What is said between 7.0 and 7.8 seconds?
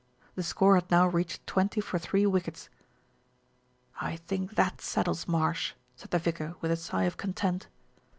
of content.